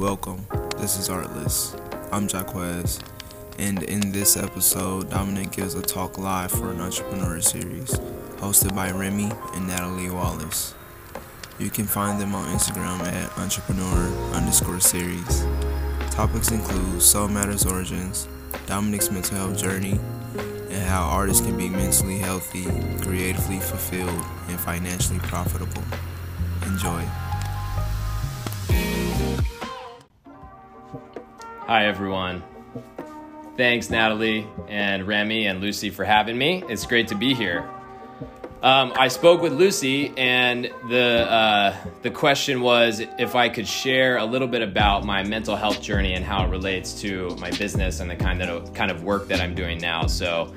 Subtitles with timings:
[0.00, 0.46] Welcome.
[0.78, 1.76] This is Artless.
[2.10, 3.00] I'm Jaquez,
[3.58, 7.90] and in this episode, Dominic gives a talk live for an entrepreneur series
[8.38, 10.74] hosted by Remy and Natalie Wallace.
[11.58, 15.44] You can find them on Instagram at entrepreneur underscore series.
[16.12, 18.26] Topics include Soulmatter's Origins,
[18.64, 20.00] Dominic's mental health journey,
[20.70, 22.64] and how artists can be mentally healthy,
[23.02, 25.84] creatively fulfilled, and financially profitable.
[26.64, 27.06] Enjoy.
[31.70, 32.42] Hi, everyone.
[33.56, 36.64] Thanks, Natalie and Remy and Lucy, for having me.
[36.68, 37.60] It's great to be here.
[38.60, 44.16] Um, I spoke with Lucy, and the uh, the question was if I could share
[44.16, 48.00] a little bit about my mental health journey and how it relates to my business
[48.00, 50.08] and the kind of kind of work that I'm doing now.
[50.08, 50.52] So,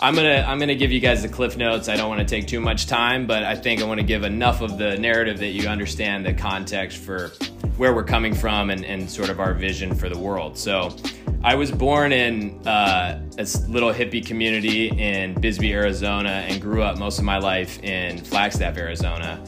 [0.00, 1.88] I'm gonna I'm gonna give you guys the cliff notes.
[1.88, 4.22] I don't want to take too much time, but I think I want to give
[4.22, 7.32] enough of the narrative that you understand the context for
[7.76, 10.56] where we're coming from and, and sort of our vision for the world.
[10.56, 10.94] So.
[11.40, 16.98] I was born in uh, a little hippie community in Bisbee, Arizona, and grew up
[16.98, 19.40] most of my life in Flagstaff, Arizona.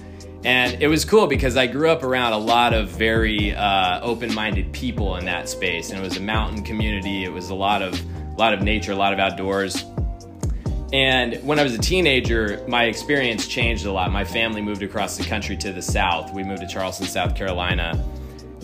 [0.44, 4.72] And it was cool because I grew up around a lot of very uh, open-minded
[4.72, 7.24] people in that space, and it was a mountain community.
[7.24, 9.84] It was a lot of a lot of nature, a lot of outdoors.
[10.92, 14.10] And when I was a teenager, my experience changed a lot.
[14.10, 16.32] My family moved across the country to the south.
[16.34, 18.04] We moved to Charleston, South Carolina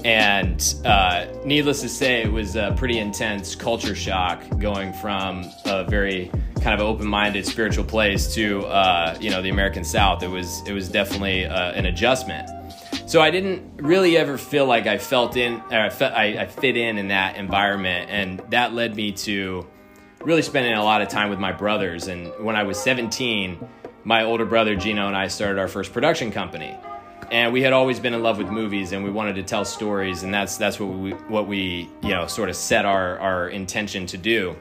[0.06, 5.82] and uh, needless to say, it was a pretty intense culture shock going from a
[5.82, 10.22] very kind of open-minded spiritual place to uh, you know the American South.
[10.22, 12.48] It was it was definitely uh, an adjustment.
[13.08, 16.77] So I didn't really ever feel like I felt in I, felt, I, I fit
[16.77, 19.66] in in that environment, and that led me to
[20.25, 22.09] really spending a lot of time with my brothers.
[22.09, 23.59] And when I was 17,
[24.05, 26.77] my older brother Gino and I started our first production company.
[27.31, 30.22] And we had always been in love with movies and we wanted to tell stories.
[30.22, 34.06] And that's that's what we what we you know sort of set our our intention
[34.06, 34.55] to do.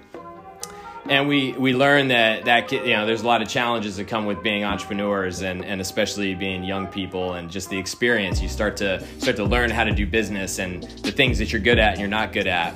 [1.08, 4.26] And we we learned that that you know there's a lot of challenges that come
[4.26, 8.42] with being entrepreneurs and and especially being young people and just the experience.
[8.42, 11.61] You start to start to learn how to do business and the things that you're
[11.61, 12.73] good at and you're not good at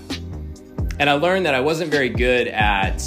[0.99, 3.01] and I learned that I wasn't very good at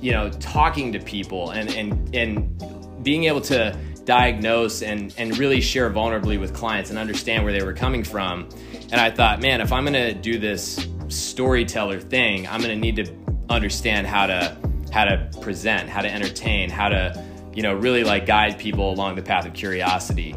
[0.00, 5.60] you know talking to people and and and being able to diagnose and, and really
[5.60, 8.48] share vulnerably with clients and understand where they were coming from.
[8.90, 13.14] And I thought, man, if I'm gonna do this storyteller thing, I'm gonna need to
[13.48, 14.56] understand how to
[14.92, 17.24] how to present, how to entertain, how to,
[17.54, 20.34] you know, really like guide people along the path of curiosity.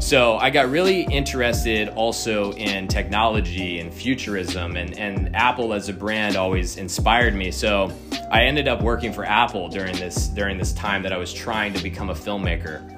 [0.00, 5.92] So I got really interested also in technology and futurism and, and Apple as a
[5.92, 7.50] brand always inspired me.
[7.50, 7.92] So
[8.30, 11.72] I ended up working for Apple during this during this time that I was trying
[11.74, 12.94] to become a filmmaker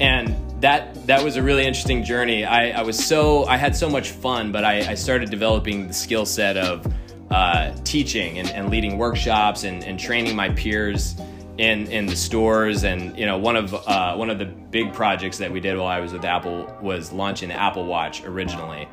[0.00, 2.44] and that that was a really interesting journey.
[2.44, 5.94] I, I was so I had so much fun, but I, I started developing the
[5.94, 6.92] skill set of
[7.30, 11.16] uh, teaching and, and, leading workshops and, and, training my peers
[11.58, 12.84] in in the stores.
[12.84, 15.86] And you know, one of uh, one of the big projects that we did while
[15.86, 18.88] I was with Apple was launching the Apple Watch originally.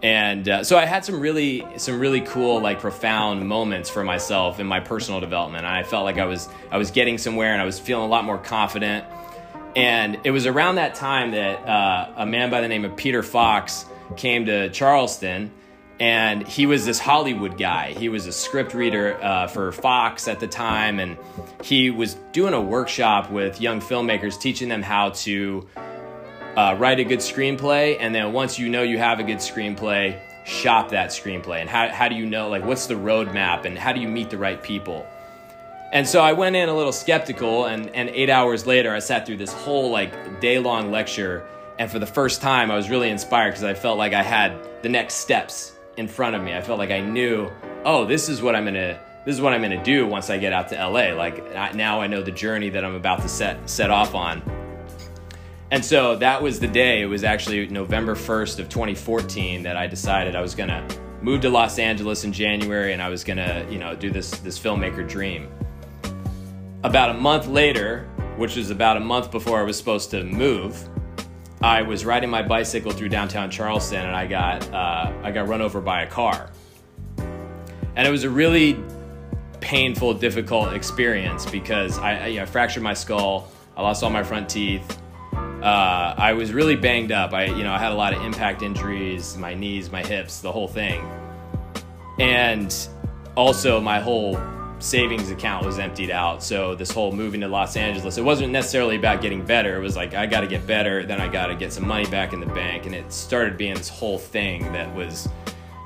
[0.00, 4.60] And uh, so I had some really some really cool like profound moments for myself
[4.60, 5.64] in my personal development.
[5.66, 8.24] I felt like I was I was getting somewhere and I was feeling a lot
[8.24, 9.04] more confident
[9.78, 13.22] and it was around that time that uh, a man by the name of Peter
[13.22, 13.84] Fox
[14.16, 15.52] came to Charleston.
[16.00, 17.92] And he was this Hollywood guy.
[17.92, 21.00] He was a script reader uh, for Fox at the time.
[21.00, 21.16] And
[21.64, 25.66] he was doing a workshop with young filmmakers, teaching them how to
[26.56, 27.96] uh, write a good screenplay.
[27.98, 31.60] And then once you know you have a good screenplay, shop that screenplay.
[31.60, 34.30] And how, how do you know, like, what's the roadmap and how do you meet
[34.30, 35.04] the right people?
[35.92, 39.24] And so I went in a little skeptical, and, and eight hours later, I sat
[39.24, 41.46] through this whole like day long lecture.
[41.78, 44.52] And for the first time, I was really inspired because I felt like I had
[44.82, 46.54] the next steps in front of me.
[46.54, 47.50] I felt like I knew,
[47.84, 50.52] oh, this is what I'm gonna, this is what I'm gonna do once I get
[50.52, 51.12] out to LA.
[51.12, 54.40] Like now I know the journey that I'm about to set set off on.
[55.70, 57.02] And so that was the day.
[57.02, 60.86] It was actually November 1st of 2014 that I decided I was gonna
[61.20, 64.58] move to Los Angeles in January, and I was gonna, you know, do this this
[64.58, 65.48] filmmaker dream.
[66.84, 70.88] About a month later, which was about a month before I was supposed to move,
[71.60, 75.60] I was riding my bicycle through downtown Charleston and I got uh, I got run
[75.60, 76.50] over by a car,
[77.96, 78.78] and it was a really
[79.60, 84.22] painful, difficult experience because I, I, you know, fractured my skull, I lost all my
[84.22, 84.98] front teeth.
[85.32, 87.32] Uh, I was really banged up.
[87.32, 90.52] I you know I had a lot of impact injuries, my knees, my hips, the
[90.52, 91.04] whole thing,
[92.20, 92.74] and
[93.36, 94.36] also my whole
[94.78, 96.42] savings account was emptied out.
[96.42, 99.76] So this whole moving to Los Angeles, it wasn't necessarily about getting better.
[99.76, 102.06] It was like I got to get better, then I got to get some money
[102.06, 105.28] back in the bank, and it started being this whole thing that was,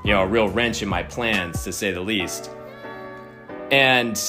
[0.03, 2.51] you know, a real wrench in my plans to say the least.
[3.71, 4.19] And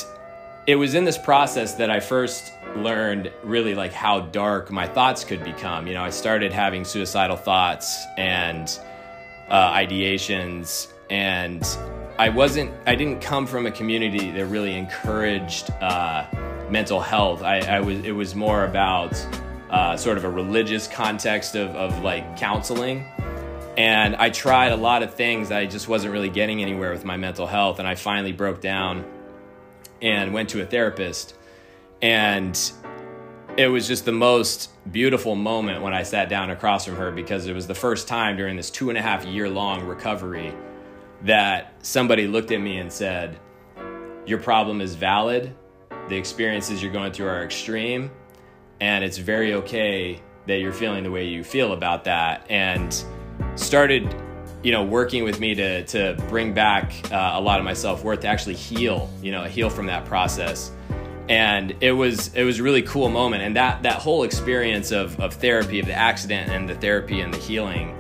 [0.67, 5.25] it was in this process that I first learned really like how dark my thoughts
[5.25, 5.87] could become.
[5.87, 8.67] You know, I started having suicidal thoughts and
[9.49, 11.63] uh, ideations and
[12.17, 16.25] I wasn't, I didn't come from a community that really encouraged uh,
[16.71, 17.43] mental health.
[17.43, 19.15] I, I, was, it was more about
[19.69, 23.05] uh, sort of a religious context of, of like counseling.
[23.77, 25.51] And I tried a lot of things.
[25.51, 27.81] I just wasn't really getting anywhere with my mental health.
[27.81, 29.05] And I finally broke down
[30.01, 31.35] and went to a therapist.
[32.01, 32.57] And
[33.57, 37.49] it was just the most beautiful moment when I sat down across from her because
[37.49, 40.55] it was the first time during this two and a half year long recovery
[41.25, 43.39] that somebody looked at me and said,
[44.27, 45.55] Your problem is valid.
[46.09, 48.11] The experiences you're going through are extreme.
[48.81, 52.47] And it's very okay that you're feeling the way you feel about that.
[52.51, 53.05] And
[53.55, 54.15] started,
[54.63, 58.05] you know, working with me to, to bring back uh, a lot of my self
[58.05, 60.71] worth to actually heal, you know, heal from that process.
[61.31, 63.43] And it was it was a really cool moment.
[63.43, 67.33] And that that whole experience of, of therapy, of the accident and the therapy and
[67.33, 67.97] the healing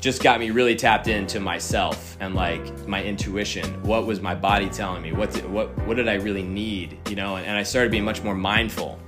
[0.00, 3.64] just got me really tapped into myself and like my intuition.
[3.82, 5.12] What was my body telling me?
[5.12, 6.98] What did, what what did I really need?
[7.08, 8.98] You know, and, and I started being much more mindful.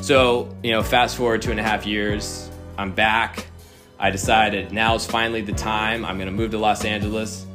[0.00, 3.46] So you know, fast forward two and a half years, I'm back.
[3.98, 6.04] I decided now is finally the time.
[6.04, 7.45] I'm gonna move to Los Angeles.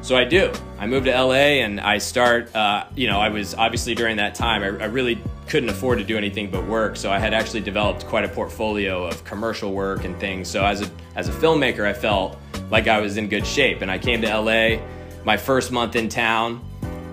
[0.00, 0.52] So I do.
[0.78, 2.54] I moved to LA and I start.
[2.54, 4.62] Uh, you know, I was obviously during that time.
[4.62, 6.96] I, I really couldn't afford to do anything but work.
[6.96, 10.48] So I had actually developed quite a portfolio of commercial work and things.
[10.48, 12.38] So as a as a filmmaker, I felt
[12.70, 13.82] like I was in good shape.
[13.82, 14.80] And I came to LA,
[15.24, 16.64] my first month in town,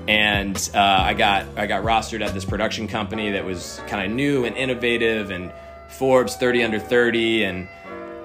[0.07, 4.15] and uh, I got I got rostered at this production company that was kind of
[4.15, 5.51] new and innovative and
[5.89, 7.67] Forbes 30 under 30, and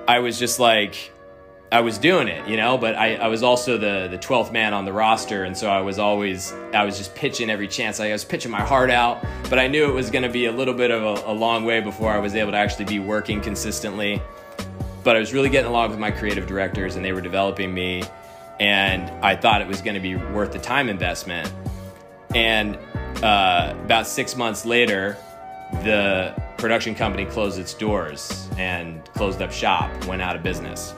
[0.09, 1.13] I was just like
[1.73, 4.75] I was doing it, you know, but I, I was also the the twelfth man
[4.75, 8.01] on the roster, and so I was always I was just pitching every chance.
[8.01, 10.53] I was pitching my heart out, but I knew it was going to be a
[10.53, 13.41] little bit of a, a, long way before I was able to actually be working
[13.41, 14.21] consistently.
[15.05, 18.03] But I was really getting along with my creative directors, and they were developing me,
[18.59, 21.53] and I thought it was going to be worth the time investment.
[22.35, 22.77] And
[23.23, 25.17] uh, about six months later,
[25.85, 30.95] the production company closed its doors and closed up shop, went out of business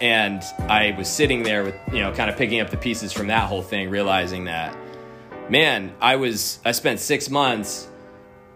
[0.00, 3.26] and I was sitting there with, you know, kind of picking up the pieces from
[3.28, 4.76] that whole thing, realizing that,
[5.48, 7.88] man, I was, I spent six months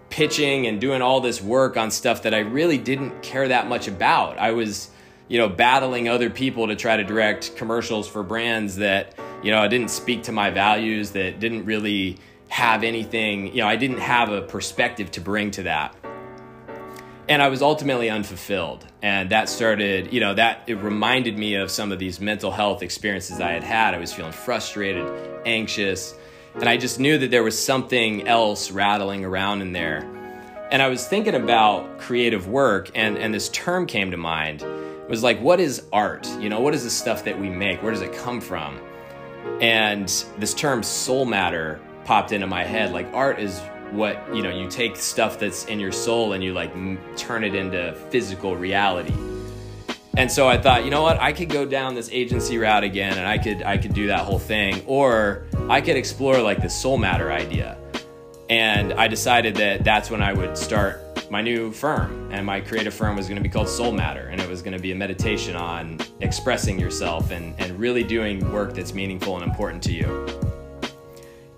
[0.08, 3.88] pitching and doing all this work on stuff that I really didn't care that much
[3.88, 4.38] about.
[4.38, 4.90] I was,
[5.28, 9.60] you know, battling other people to try to direct commercials for brands that, you know,
[9.60, 12.18] I didn't speak to my values, that didn't really
[12.48, 15.96] have anything, you know, I didn't have a perspective to bring to that
[17.28, 18.86] and I was ultimately unfulfilled.
[19.02, 22.82] And that started, you know, that it reminded me of some of these mental health
[22.82, 23.94] experiences I had had.
[23.94, 25.10] I was feeling frustrated,
[25.46, 26.14] anxious,
[26.54, 30.10] and I just knew that there was something else rattling around in there.
[30.70, 34.62] And I was thinking about creative work, and, and this term came to mind.
[34.62, 36.26] It was like, what is art?
[36.40, 37.82] You know, what is the stuff that we make?
[37.82, 38.80] Where does it come from?
[39.60, 42.92] And this term soul matter popped into my head.
[42.92, 43.60] Like, art is
[43.94, 47.44] what you know you take stuff that's in your soul and you like m- turn
[47.44, 49.14] it into physical reality.
[50.16, 51.20] And so i thought you know what?
[51.20, 54.20] I could go down this agency route again and i could i could do that
[54.20, 54.82] whole thing.
[54.86, 57.78] Or i could explore like the soul matter idea.
[58.50, 62.30] And i decided that that's when i would start my new firm.
[62.32, 64.30] And my creative firm was going to be called Soulmatter.
[64.30, 68.52] And it was going to be a meditation on expressing yourself and, and really doing
[68.52, 70.53] work that's meaningful and important to you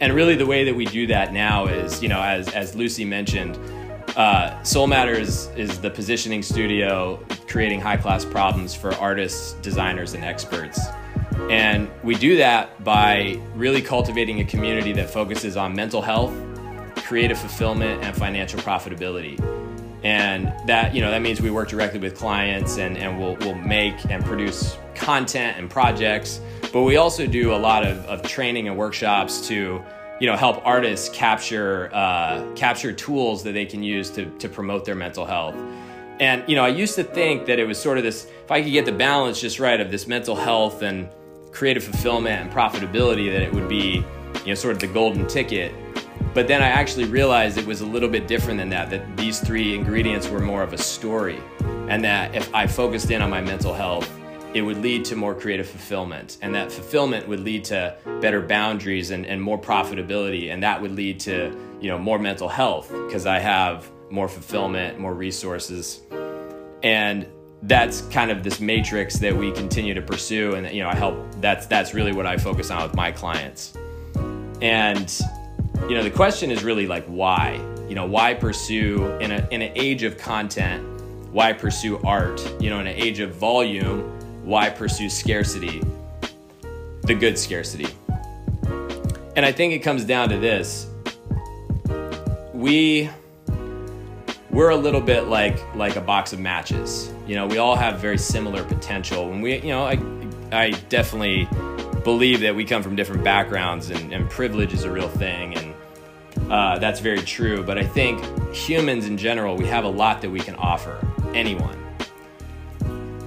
[0.01, 3.05] and really the way that we do that now is you know as as lucy
[3.05, 3.59] mentioned
[4.17, 10.25] uh, soul matters is the positioning studio creating high class problems for artists designers and
[10.25, 10.81] experts.
[11.51, 16.35] And we do that by really cultivating a community that focuses on mental health
[16.97, 19.39] creative fulfillment and financial profitability.
[20.03, 23.55] And that you know that means we work directly with clients and, and we'll, we'll
[23.55, 26.41] make and produce content and projects
[26.77, 29.83] but we also do a lot of, of training and workshops to
[30.21, 34.85] you know help artists capture uh, capture tools that they can use to, to promote
[34.85, 35.55] their mental health.
[36.21, 38.61] And you know i used to think that it was sort of this if i
[38.61, 41.09] could get the balance just right of this mental health and
[41.51, 44.05] creative fulfillment and profitability that it would be
[44.45, 45.73] you know sort of the golden ticket.
[46.35, 49.41] But then i actually realized it was a little bit different than that that these
[49.41, 51.41] three ingredients were more of a story
[51.89, 54.11] and that if i focused in on my mental health
[54.57, 56.39] it would lead to more creative fulfillment.
[56.41, 60.51] And that fulfillment would lead to better boundaries and, and more profitability.
[60.51, 64.99] And that would lead to, you know, more mental health because I have more fulfillment,
[64.99, 66.01] more resources.
[66.83, 67.27] And
[67.65, 70.55] that's kind of this matrix that we continue to pursue.
[70.55, 73.77] And, you know, I help, that's, that's really what I focus on with my clients.
[74.63, 75.21] And,
[75.83, 77.61] you know, the question is really like, why?
[77.91, 80.83] You know, why pursue in, a, in an age of content?
[81.31, 82.41] Why pursue art?
[82.59, 84.16] You know, in an age of volume,
[84.47, 85.83] why pursue scarcity?
[87.03, 87.89] The good scarcity.
[89.35, 90.87] And I think it comes down to this.
[92.55, 93.11] We
[94.51, 97.13] we're a little bit like like a box of matches.
[97.27, 99.33] You know, we all have very similar potential.
[99.33, 99.99] And we, you know, I
[100.53, 101.49] I definitely
[102.05, 105.75] believe that we come from different backgrounds and, and privilege is a real thing and
[106.53, 107.65] uh, that's very true.
[107.65, 108.23] But I think
[108.55, 111.86] humans in general, we have a lot that we can offer anyone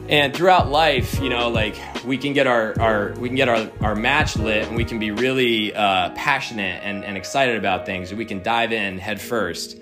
[0.10, 3.70] and throughout life you know like we can get our, our we can get our,
[3.82, 8.13] our match lit and we can be really uh, passionate and, and excited about things
[8.13, 9.78] we can dive in head first.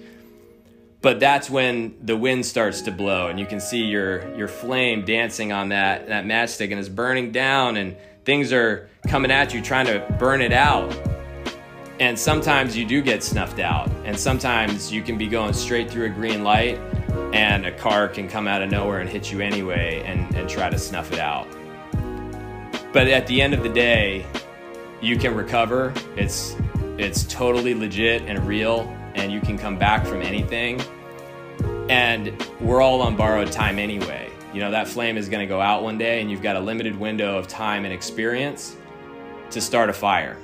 [1.01, 5.05] But that's when the wind starts to blow and you can see your your flame
[5.05, 9.61] dancing on that that matchstick and it's burning down and things are coming at you
[9.61, 10.93] trying to burn it out.
[11.99, 16.05] And sometimes you do get snuffed out and sometimes you can be going straight through
[16.05, 16.79] a green light
[17.33, 20.69] and a car can come out of nowhere and hit you anyway and, and try
[20.69, 21.47] to snuff it out.
[22.93, 24.25] But at the end of the day,
[25.01, 25.93] you can recover.
[26.15, 26.55] It's
[26.97, 30.81] it's totally legit and real and you can come back from anything.
[31.89, 34.31] And we're all on borrowed time anyway.
[34.53, 36.59] You know, that flame is going to go out one day and you've got a
[36.59, 38.75] limited window of time and experience
[39.51, 40.37] to start a fire.